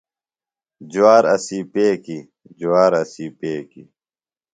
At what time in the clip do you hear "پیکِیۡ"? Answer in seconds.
1.71-2.21, 3.39-3.87